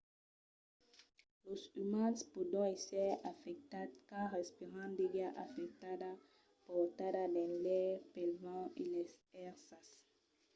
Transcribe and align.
los 1.43 1.61
umans 1.83 2.19
pòdon 2.33 2.65
èsser 2.75 3.09
afectats 3.31 3.95
quand 4.07 4.31
respiran 4.37 4.89
d'aiga 4.97 5.27
afectada 5.45 6.09
portada 6.65 7.23
dins 7.35 7.55
l'aire 7.63 8.03
pel 8.13 8.31
vent 8.43 8.71
e 8.81 8.83
las 8.95 9.11
èrsas 9.47 9.85